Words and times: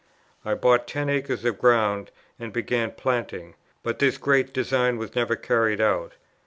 I 0.43 0.55
bought 0.55 0.87
ten 0.87 1.11
acres 1.11 1.45
of 1.45 1.59
ground 1.59 2.09
and 2.39 2.51
began 2.51 2.89
planting; 2.93 3.53
but 3.83 3.99
this 3.99 4.17
great 4.17 4.51
design 4.51 4.97
was 4.97 5.13
never 5.13 5.35
carried 5.35 5.79
out. 5.79 6.13